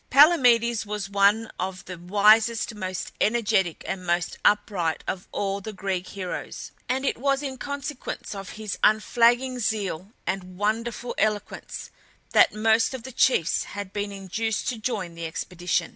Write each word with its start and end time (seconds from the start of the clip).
Palamedes 0.09 0.83
was 0.83 1.11
one 1.11 1.51
of 1.59 1.85
the 1.85 1.95
wisest, 1.99 2.73
most 2.73 3.11
energetic, 3.21 3.83
and 3.87 4.03
most 4.03 4.35
upright 4.43 5.03
of 5.07 5.27
all 5.31 5.61
the 5.61 5.73
Greek 5.73 6.07
heroes, 6.07 6.71
and 6.89 7.05
it 7.05 7.19
was 7.19 7.43
in 7.43 7.55
consequence 7.55 8.33
of 8.33 8.53
his 8.57 8.79
unflagging 8.83 9.59
zeal 9.59 10.11
and 10.25 10.57
wonderful 10.57 11.13
eloquence 11.19 11.91
that 12.31 12.51
most 12.51 12.95
of 12.95 13.03
the 13.03 13.11
chiefs 13.11 13.63
had 13.77 13.93
been 13.93 14.11
induced 14.11 14.67
to 14.69 14.79
join 14.79 15.13
the 15.13 15.27
expedition. 15.27 15.89